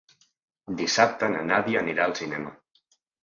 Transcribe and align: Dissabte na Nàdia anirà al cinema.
Dissabte 0.79 1.29
na 1.35 1.43
Nàdia 1.51 1.83
anirà 1.85 2.09
al 2.09 2.17
cinema. 2.23 2.55